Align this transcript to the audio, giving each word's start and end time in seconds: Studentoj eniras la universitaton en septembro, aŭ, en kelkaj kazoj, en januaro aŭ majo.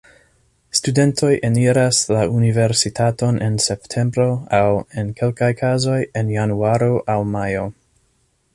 Studentoj 0.77 1.29
eniras 1.49 1.99
la 2.15 2.23
universitaton 2.37 3.37
en 3.49 3.59
septembro, 3.65 4.27
aŭ, 4.61 4.65
en 5.03 5.13
kelkaj 5.23 5.51
kazoj, 5.63 6.01
en 6.23 6.33
januaro 6.37 6.89
aŭ 7.17 7.19
majo. 7.37 7.69